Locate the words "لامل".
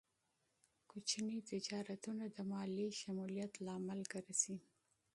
3.65-3.99